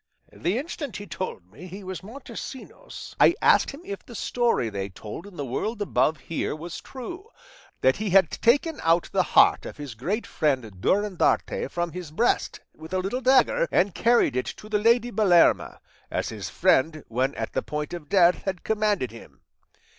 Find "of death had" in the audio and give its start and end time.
17.93-18.63